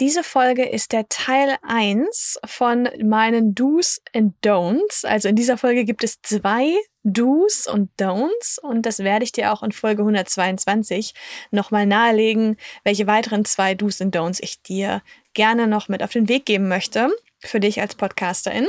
[0.00, 5.04] Diese Folge ist der Teil 1 von meinen Do's and Don'ts.
[5.04, 9.52] Also in dieser Folge gibt es zwei Do's und Don'ts und das werde ich dir
[9.52, 11.12] auch in Folge 122
[11.50, 15.02] nochmal nahelegen, welche weiteren zwei Do's und Don'ts ich dir
[15.34, 17.10] gerne noch mit auf den Weg geben möchte
[17.40, 18.68] für dich als Podcasterin.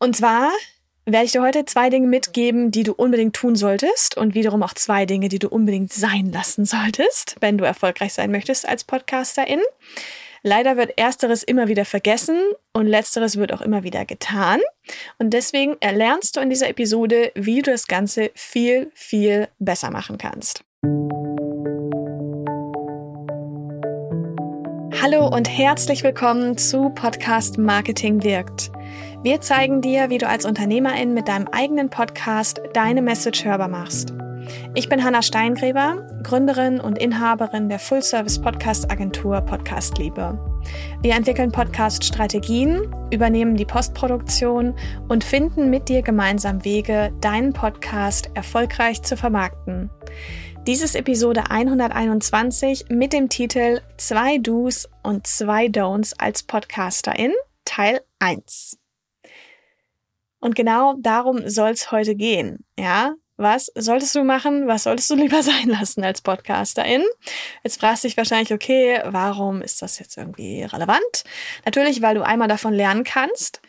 [0.00, 0.50] Und zwar
[1.12, 4.74] werde ich dir heute zwei Dinge mitgeben, die du unbedingt tun solltest und wiederum auch
[4.74, 9.60] zwei Dinge, die du unbedingt sein lassen solltest, wenn du erfolgreich sein möchtest als Podcasterin.
[10.42, 12.38] Leider wird ersteres immer wieder vergessen
[12.72, 14.60] und letzteres wird auch immer wieder getan.
[15.18, 20.16] Und deswegen erlernst du in dieser Episode, wie du das Ganze viel, viel besser machen
[20.16, 20.64] kannst.
[25.02, 28.70] Hallo und herzlich willkommen zu Podcast Marketing wirkt.
[29.22, 34.14] Wir zeigen dir, wie du als Unternehmerin mit deinem eigenen Podcast deine Message hörbar machst.
[34.74, 40.38] Ich bin Hanna Steingräber, Gründerin und Inhaberin der Full-Service-Podcast-Agentur Podcast Liebe.
[41.02, 44.74] Wir entwickeln Podcast-Strategien, übernehmen die Postproduktion
[45.08, 49.90] und finden mit dir gemeinsam Wege, deinen Podcast erfolgreich zu vermarkten.
[50.66, 57.34] Dies ist Episode 121 mit dem Titel Zwei Do's und zwei Don'ts als Podcasterin,
[57.66, 58.79] Teil 1.
[60.40, 62.64] Und genau darum soll es heute gehen.
[62.78, 64.66] Ja, was solltest du machen?
[64.66, 67.04] Was solltest du lieber sein lassen als Podcasterin?
[67.64, 71.24] Jetzt fragst du dich wahrscheinlich, okay, warum ist das jetzt irgendwie relevant?
[71.64, 73.62] Natürlich, weil du einmal davon lernen kannst.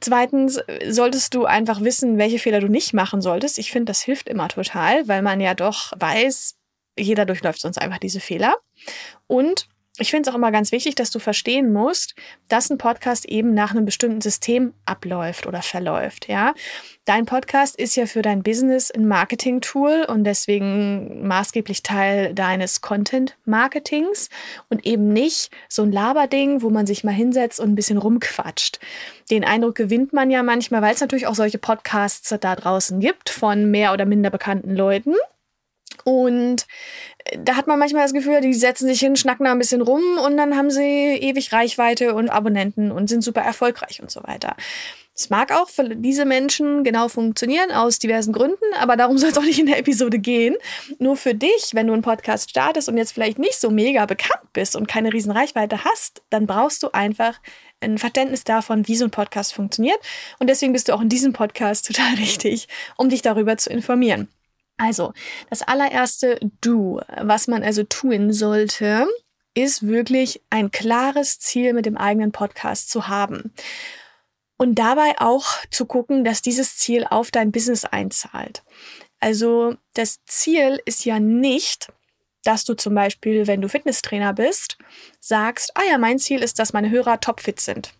[0.00, 3.58] Zweitens solltest du einfach wissen, welche Fehler du nicht machen solltest.
[3.58, 6.56] Ich finde, das hilft immer total, weil man ja doch weiß,
[6.98, 8.56] jeder durchläuft sonst einfach diese Fehler.
[9.26, 9.68] Und
[10.00, 12.14] ich finde es auch immer ganz wichtig, dass du verstehen musst,
[12.48, 16.28] dass ein Podcast eben nach einem bestimmten System abläuft oder verläuft.
[16.28, 16.54] Ja,
[17.04, 24.30] dein Podcast ist ja für dein Business ein Marketing-Tool und deswegen maßgeblich Teil deines Content-Marketings
[24.68, 28.80] und eben nicht so ein Laberding, wo man sich mal hinsetzt und ein bisschen rumquatscht.
[29.30, 33.30] Den Eindruck gewinnt man ja manchmal, weil es natürlich auch solche Podcasts da draußen gibt
[33.30, 35.14] von mehr oder minder bekannten Leuten.
[36.04, 36.66] Und
[37.38, 40.02] da hat man manchmal das Gefühl, die setzen sich hin, schnacken da ein bisschen rum
[40.24, 44.56] und dann haben sie ewig Reichweite und Abonnenten und sind super erfolgreich und so weiter.
[45.14, 49.36] Es mag auch für diese Menschen genau funktionieren, aus diversen Gründen, aber darum soll es
[49.36, 50.56] auch nicht in der Episode gehen.
[50.98, 54.52] Nur für dich, wenn du einen Podcast startest und jetzt vielleicht nicht so mega bekannt
[54.54, 57.38] bist und keine riesen Reichweite hast, dann brauchst du einfach
[57.80, 59.98] ein Verständnis davon, wie so ein Podcast funktioniert.
[60.38, 64.28] Und deswegen bist du auch in diesem Podcast total richtig, um dich darüber zu informieren.
[64.80, 65.12] Also,
[65.50, 69.06] das allererste Du, was man also tun sollte,
[69.52, 73.52] ist wirklich ein klares Ziel mit dem eigenen Podcast zu haben.
[74.56, 78.62] Und dabei auch zu gucken, dass dieses Ziel auf dein Business einzahlt.
[79.18, 81.92] Also das Ziel ist ja nicht,
[82.42, 84.78] dass du zum Beispiel, wenn du Fitnesstrainer bist,
[85.20, 87.92] sagst, ah ja, mein Ziel ist, dass meine Hörer topfit sind.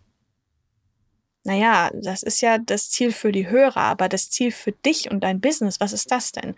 [1.43, 5.21] Naja, das ist ja das Ziel für die Hörer, aber das Ziel für dich und
[5.21, 6.55] dein Business, was ist das denn?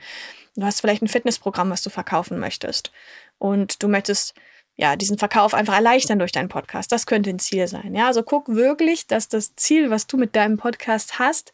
[0.56, 2.92] Du hast vielleicht ein Fitnessprogramm, was du verkaufen möchtest.
[3.38, 4.34] Und du möchtest
[4.76, 6.92] ja diesen Verkauf einfach erleichtern durch deinen Podcast.
[6.92, 7.96] Das könnte ein Ziel sein.
[7.96, 11.54] Ja, also guck wirklich, dass das Ziel, was du mit deinem Podcast hast,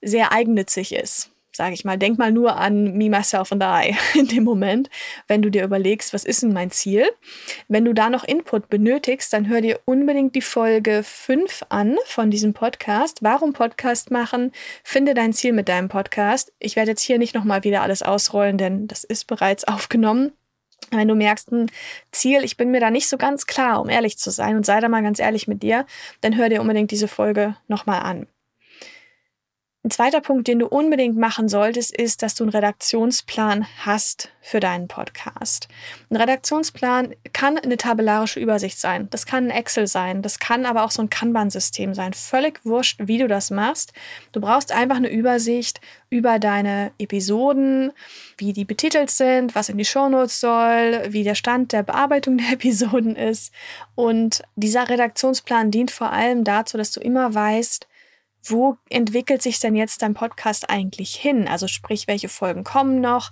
[0.00, 4.26] sehr eigennützig ist sage ich mal, denk mal nur an Me, Myself and I in
[4.26, 4.90] dem Moment,
[5.28, 7.06] wenn du dir überlegst, was ist denn mein Ziel?
[7.68, 12.30] Wenn du da noch Input benötigst, dann hör dir unbedingt die Folge 5 an von
[12.30, 13.22] diesem Podcast.
[13.22, 14.52] Warum Podcast machen?
[14.82, 16.52] Finde dein Ziel mit deinem Podcast.
[16.58, 20.32] Ich werde jetzt hier nicht nochmal wieder alles ausrollen, denn das ist bereits aufgenommen.
[20.90, 21.70] Wenn du merkst, ein
[22.10, 24.80] Ziel, ich bin mir da nicht so ganz klar, um ehrlich zu sein und sei
[24.80, 25.86] da mal ganz ehrlich mit dir,
[26.20, 28.26] dann hör dir unbedingt diese Folge nochmal an.
[29.84, 34.60] Ein zweiter Punkt, den du unbedingt machen solltest, ist, dass du einen Redaktionsplan hast für
[34.60, 35.66] deinen Podcast.
[36.08, 40.84] Ein Redaktionsplan kann eine tabellarische Übersicht sein, das kann ein Excel sein, das kann aber
[40.84, 42.12] auch so ein Kanban-System sein.
[42.12, 43.92] Völlig wurscht, wie du das machst.
[44.30, 47.90] Du brauchst einfach eine Übersicht über deine Episoden,
[48.38, 52.50] wie die betitelt sind, was in die Shownotes soll, wie der Stand der Bearbeitung der
[52.52, 53.52] Episoden ist.
[53.96, 57.88] Und dieser Redaktionsplan dient vor allem dazu, dass du immer weißt,
[58.44, 61.46] wo entwickelt sich denn jetzt dein Podcast eigentlich hin?
[61.48, 63.30] Also sprich, welche Folgen kommen noch?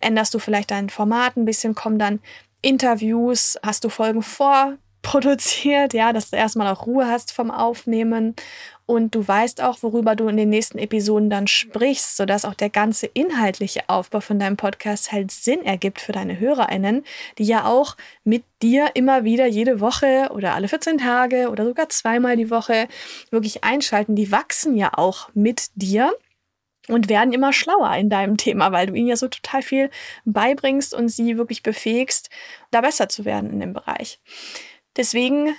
[0.00, 1.74] Änderst du vielleicht dein Format ein bisschen?
[1.74, 2.20] Kommen dann
[2.60, 3.58] Interviews?
[3.64, 5.94] Hast du Folgen vorproduziert?
[5.94, 8.34] Ja, dass du erstmal auch Ruhe hast vom Aufnehmen
[8.92, 12.70] und du weißt auch, worüber du in den nächsten Episoden dann sprichst, sodass auch der
[12.70, 17.04] ganze inhaltliche Aufbau von deinem Podcast halt Sinn ergibt für deine HörerInnen,
[17.38, 21.88] die ja auch mit dir immer wieder jede Woche oder alle 14 Tage oder sogar
[21.88, 22.88] zweimal die Woche
[23.30, 24.14] wirklich einschalten.
[24.14, 26.12] Die wachsen ja auch mit dir
[26.88, 29.90] und werden immer schlauer in deinem Thema, weil du ihnen ja so total viel
[30.24, 32.28] beibringst und sie wirklich befähigst,
[32.70, 34.20] da besser zu werden in dem Bereich.
[34.96, 35.54] Deswegen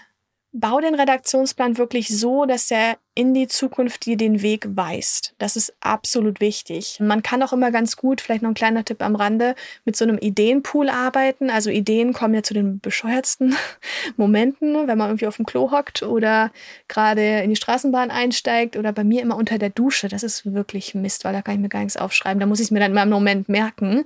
[0.55, 5.33] bau den Redaktionsplan wirklich so, dass er in die Zukunft dir den Weg weist.
[5.39, 7.00] Das ist absolut wichtig.
[7.00, 10.05] Man kann auch immer ganz gut, vielleicht noch ein kleiner Tipp am Rande, mit so
[10.05, 11.50] einem Ideenpool arbeiten.
[11.50, 13.55] Also Ideen kommen ja zu den bescheuertsten
[14.17, 16.51] Momenten, wenn man irgendwie auf dem Klo hockt oder
[16.88, 20.07] gerade in die Straßenbahn einsteigt oder bei mir immer unter der Dusche.
[20.07, 22.39] Das ist wirklich Mist, weil da kann ich mir gar nichts aufschreiben.
[22.39, 24.06] Da muss ich es mir dann immer im Moment merken.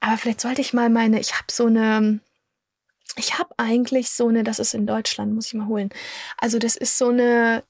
[0.00, 2.20] Aber vielleicht sollte ich mal meine, ich habe so eine
[3.14, 5.90] ich habe eigentlich so eine, das ist in Deutschland, muss ich mal holen.
[6.38, 7.62] Also das ist so eine,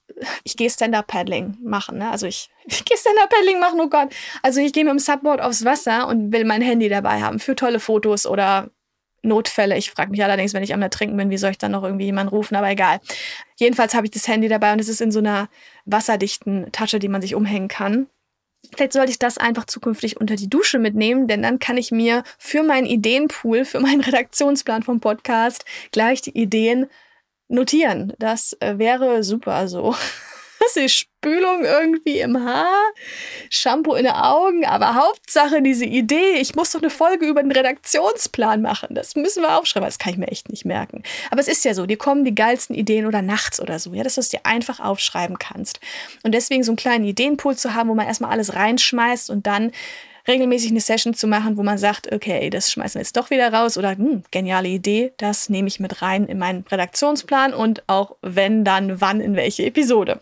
[0.45, 1.99] ich gehe Stand-Up-Paddling machen.
[1.99, 2.11] Ne?
[2.11, 4.09] Also ich, ich gehe Stand-Up-Paddling machen, oh Gott.
[4.43, 7.55] Also ich gehe mit dem Subboard aufs Wasser und will mein Handy dabei haben für
[7.55, 8.71] tolle Fotos oder
[9.23, 9.77] Notfälle.
[9.77, 12.07] Ich frage mich allerdings, wenn ich am Ertrinken bin, wie soll ich dann noch irgendwie
[12.07, 13.01] jemanden rufen, aber egal.
[13.57, 15.49] Jedenfalls habe ich das Handy dabei und es ist in so einer
[15.85, 18.09] wasserdichten Tasche, die man sich umhängen kann.
[18.75, 22.25] Vielleicht sollte ich das einfach zukünftig unter die Dusche mitnehmen, denn dann kann ich mir
[22.39, 26.87] für meinen Ideenpool, für meinen Redaktionsplan vom Podcast gleich die Ideen
[27.49, 28.13] notieren.
[28.19, 29.95] Das äh, wäre super so.
[30.67, 32.93] Das ist Spülung irgendwie im Haar,
[33.51, 37.53] Shampoo in den Augen, aber Hauptsache diese Idee, ich muss doch eine Folge über den
[37.53, 38.89] Redaktionsplan machen.
[38.91, 39.87] Das müssen wir aufschreiben.
[39.87, 41.03] Das kann ich mir echt nicht merken.
[41.31, 44.03] Aber es ist ja so, dir kommen die geilsten Ideen oder nachts oder so, ja,
[44.03, 45.79] dass du es dir einfach aufschreiben kannst.
[46.25, 49.73] Und deswegen so einen kleinen Ideenpool zu haben, wo man erstmal alles reinschmeißt und dann
[50.29, 53.53] regelmäßig eine Session zu machen, wo man sagt, okay, das schmeißen wir jetzt doch wieder
[53.53, 58.17] raus oder hm, geniale Idee, das nehme ich mit rein in meinen Redaktionsplan und auch
[58.23, 60.21] wenn dann wann in welche Episode.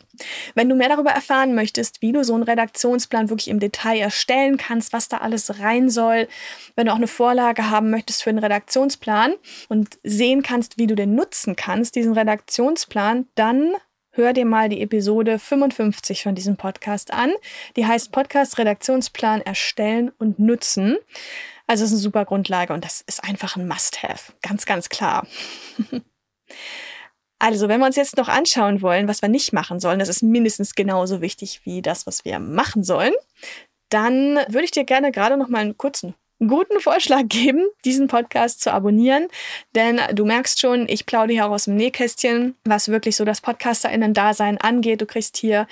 [0.55, 4.57] Wenn du mehr darüber erfahren möchtest, wie du so einen Redaktionsplan wirklich im Detail erstellen
[4.57, 6.29] kannst, was da alles rein soll,
[6.77, 9.35] wenn du auch eine Vorlage haben möchtest für einen Redaktionsplan
[9.69, 13.75] und sehen kannst, wie du den nutzen kannst, diesen Redaktionsplan, dann
[14.15, 17.33] hör dir mal die Episode 55 von diesem Podcast an.
[17.77, 20.97] Die heißt Podcast Redaktionsplan erstellen und nutzen.
[21.67, 24.33] Also es ist eine super Grundlage und das ist einfach ein Must-Have.
[24.43, 25.27] Ganz, ganz klar.
[27.41, 30.23] Also, wenn wir uns jetzt noch anschauen wollen, was wir nicht machen sollen, das ist
[30.23, 33.13] mindestens genauso wichtig wie das, was wir machen sollen,
[33.91, 38.61] dann würde ich dir gerne gerade noch mal einen kurzen guten Vorschlag geben, diesen Podcast
[38.61, 39.29] zu abonnieren.
[39.75, 43.41] Denn du merkst schon, ich plaudere hier auch aus dem Nähkästchen, was wirklich so das
[43.41, 45.01] PodcasterInnen-Dasein angeht.
[45.01, 45.67] Du kriegst hier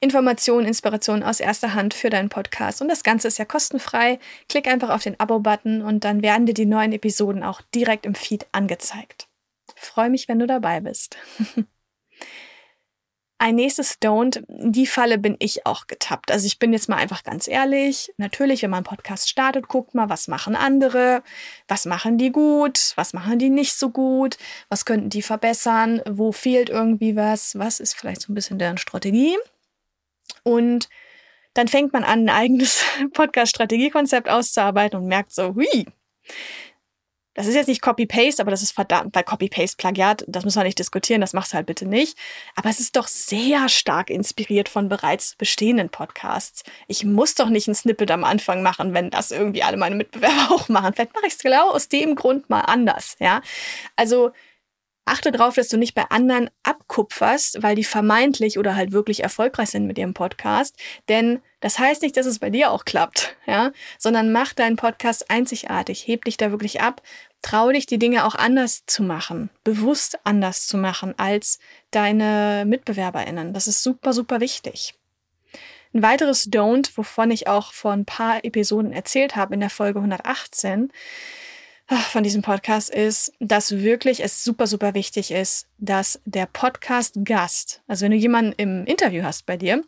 [0.00, 2.80] Informationen, Inspirationen aus erster Hand für deinen Podcast.
[2.80, 4.18] Und das Ganze ist ja kostenfrei.
[4.48, 8.14] Klick einfach auf den Abo-Button und dann werden dir die neuen Episoden auch direkt im
[8.14, 9.28] Feed angezeigt.
[9.76, 11.16] freue mich, wenn du dabei bist.
[13.44, 16.30] Ein nächstes Don't, die Falle bin ich auch getappt.
[16.30, 18.10] Also ich bin jetzt mal einfach ganz ehrlich.
[18.16, 21.22] Natürlich, wenn man einen Podcast startet, guckt mal, was machen andere,
[21.68, 24.38] was machen die gut, was machen die nicht so gut,
[24.70, 28.78] was könnten die verbessern, wo fehlt irgendwie was, was ist vielleicht so ein bisschen deren
[28.78, 29.36] Strategie.
[30.42, 30.88] Und
[31.52, 32.82] dann fängt man an, ein eigenes
[33.12, 35.84] Podcast-Strategiekonzept auszuarbeiten und merkt so, hui,
[37.34, 40.78] das ist jetzt nicht Copy-Paste, aber das ist verdammt, bei Copy-Paste-Plagiat, das muss man nicht
[40.78, 42.16] diskutieren, das machst du halt bitte nicht.
[42.54, 46.62] Aber es ist doch sehr stark inspiriert von bereits bestehenden Podcasts.
[46.86, 50.50] Ich muss doch nicht ein Snippet am Anfang machen, wenn das irgendwie alle meine Mitbewerber
[50.50, 50.94] auch machen.
[50.94, 53.42] Vielleicht mache ich es genau aus dem Grund mal anders, ja.
[53.96, 54.32] Also,
[55.06, 59.70] Achte darauf, dass du nicht bei anderen abkupferst, weil die vermeintlich oder halt wirklich erfolgreich
[59.70, 60.76] sind mit ihrem Podcast.
[61.08, 65.30] Denn das heißt nicht, dass es bei dir auch klappt, ja, sondern mach deinen Podcast
[65.30, 67.02] einzigartig, heb dich da wirklich ab,
[67.42, 71.58] trau dich, die Dinge auch anders zu machen, bewusst anders zu machen als
[71.90, 73.52] deine MitbewerberInnen.
[73.52, 74.94] Das ist super, super wichtig.
[75.92, 80.00] Ein weiteres Don't, wovon ich auch vor ein paar Episoden erzählt habe in der Folge
[80.00, 80.90] 118,
[81.86, 88.04] von diesem Podcast ist, dass wirklich es super, super wichtig ist, dass der Podcast-Gast, also
[88.04, 89.84] wenn du jemanden im Interview hast bei dir,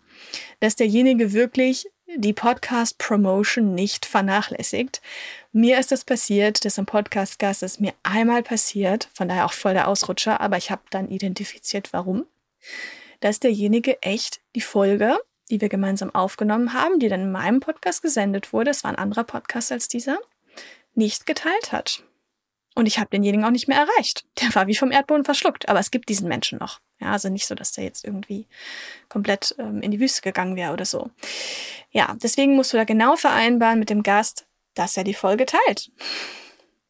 [0.61, 1.87] dass derjenige wirklich
[2.17, 5.01] die Podcast-Promotion nicht vernachlässigt.
[5.53, 9.75] Mir ist das passiert, dass ein Podcast-Gast ist mir einmal passiert, von daher auch voll
[9.75, 12.27] der Ausrutscher, aber ich habe dann identifiziert, warum.
[13.21, 15.19] Dass derjenige echt die Folge,
[15.51, 18.99] die wir gemeinsam aufgenommen haben, die dann in meinem Podcast gesendet wurde, es war ein
[18.99, 20.19] anderer Podcast als dieser,
[20.97, 22.03] nicht geteilt hat.
[22.75, 24.27] Und ich habe denjenigen auch nicht mehr erreicht.
[24.41, 25.69] Der war wie vom Erdboden verschluckt.
[25.69, 26.81] Aber es gibt diesen Menschen noch.
[27.01, 28.47] Ja, also nicht so, dass der jetzt irgendwie
[29.09, 31.11] komplett ähm, in die Wüste gegangen wäre oder so.
[31.91, 35.91] Ja, deswegen musst du da genau vereinbaren mit dem Gast, dass er die Folge teilt.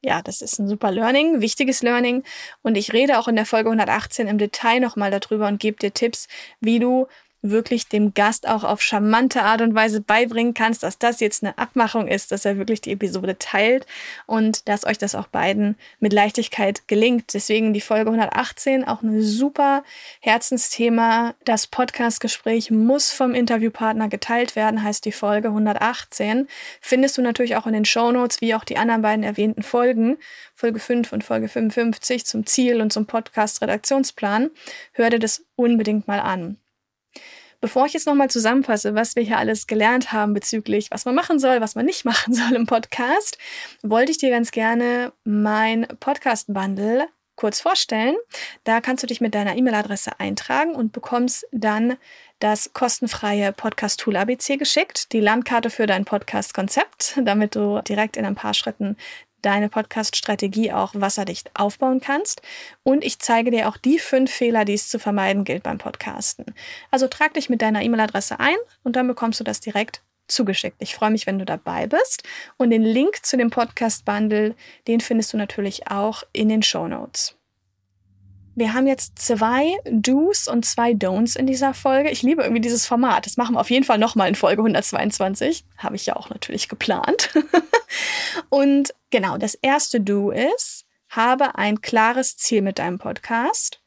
[0.02, 2.24] Ja, das ist ein super Learning, wichtiges Learning.
[2.62, 5.92] Und ich rede auch in der Folge 118 im Detail nochmal darüber und gebe dir
[5.92, 6.28] Tipps,
[6.60, 7.06] wie du
[7.50, 11.58] wirklich dem Gast auch auf charmante Art und Weise beibringen kannst, dass das jetzt eine
[11.58, 13.86] Abmachung ist, dass er wirklich die Episode teilt
[14.26, 17.34] und dass euch das auch beiden mit Leichtigkeit gelingt.
[17.34, 19.84] Deswegen die Folge 118 auch ein super
[20.20, 21.34] Herzensthema.
[21.44, 26.48] Das Podcastgespräch muss vom Interviewpartner geteilt werden, heißt die Folge 118.
[26.80, 30.18] Findest du natürlich auch in den Show Notes, wie auch die anderen beiden erwähnten Folgen.
[30.54, 34.50] Folge 5 und Folge 55 zum Ziel und zum Podcast-Redaktionsplan.
[34.92, 36.58] Hör dir das unbedingt mal an.
[37.60, 41.38] Bevor ich jetzt nochmal zusammenfasse, was wir hier alles gelernt haben bezüglich, was man machen
[41.38, 43.38] soll, was man nicht machen soll im Podcast,
[43.82, 48.16] wollte ich dir ganz gerne mein Podcast-Bundle kurz vorstellen.
[48.64, 51.96] Da kannst du dich mit deiner E-Mail-Adresse eintragen und bekommst dann
[52.38, 58.34] das kostenfreie Podcast-Tool ABC geschickt, die Landkarte für dein Podcast-Konzept, damit du direkt in ein
[58.34, 58.96] paar Schritten
[59.46, 62.42] deine Podcast-Strategie auch wasserdicht aufbauen kannst.
[62.82, 66.46] Und ich zeige dir auch die fünf Fehler, die es zu vermeiden gilt beim Podcasten.
[66.90, 70.76] Also trag dich mit deiner E-Mail-Adresse ein und dann bekommst du das direkt zugeschickt.
[70.80, 72.24] Ich freue mich, wenn du dabei bist.
[72.56, 74.56] Und den Link zu dem Podcast-Bundle,
[74.88, 77.35] den findest du natürlich auch in den Show Notes.
[78.58, 82.08] Wir haben jetzt zwei Do's und zwei Don'ts in dieser Folge.
[82.08, 83.26] Ich liebe irgendwie dieses Format.
[83.26, 85.62] Das machen wir auf jeden Fall nochmal in Folge 122.
[85.76, 87.34] Habe ich ja auch natürlich geplant.
[88.48, 93.82] und genau, das erste Do ist, habe ein klares Ziel mit deinem Podcast.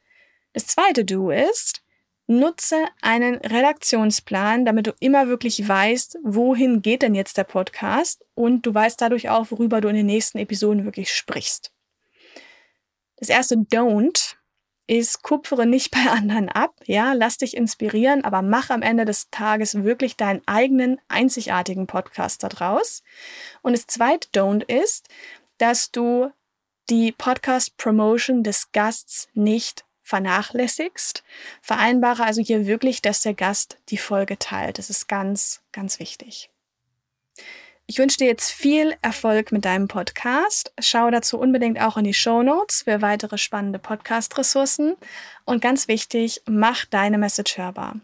[0.52, 1.82] Das zweite Do ist,
[2.28, 8.64] nutze einen Redaktionsplan, damit du immer wirklich weißt, wohin geht denn jetzt der Podcast und
[8.66, 11.72] du weißt dadurch auch, worüber du in den nächsten Episoden wirklich sprichst.
[13.16, 14.36] Das erste Don't
[14.90, 19.30] ist, kupfere nicht bei anderen ab, ja, lass dich inspirieren, aber mach am Ende des
[19.30, 23.02] Tages wirklich deinen eigenen einzigartigen Podcast daraus.
[23.62, 25.08] Und das zweite Don't ist,
[25.58, 26.30] dass du
[26.90, 31.22] die Podcast Promotion des Gasts nicht vernachlässigst.
[31.62, 34.78] Vereinbare also hier wirklich, dass der Gast die Folge teilt.
[34.78, 36.50] Das ist ganz, ganz wichtig.
[37.90, 40.72] Ich wünsche dir jetzt viel Erfolg mit deinem Podcast.
[40.78, 44.94] Schau dazu unbedingt auch in die Show Notes für weitere spannende Podcast-Ressourcen.
[45.44, 47.96] Und ganz wichtig, mach deine Message hörbar.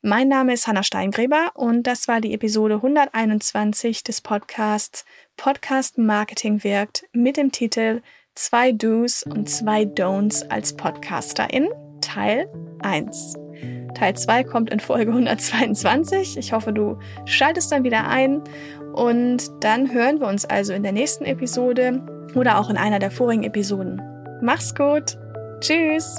[0.00, 5.04] Mein Name ist Hanna Steingräber und das war die Episode 121 des Podcasts
[5.36, 8.02] Podcast Marketing wirkt mit dem Titel
[8.36, 11.68] Zwei Do's und zwei Don'ts als Podcasterin
[12.00, 12.48] Teil
[12.82, 13.34] 1.
[13.94, 16.38] Teil 2 kommt in Folge 122.
[16.38, 18.42] Ich hoffe, du schaltest dann wieder ein
[18.92, 22.00] und dann hören wir uns also in der nächsten Episode
[22.34, 24.00] oder auch in einer der vorigen Episoden.
[24.42, 25.18] Mach's gut.
[25.60, 26.16] Tschüss.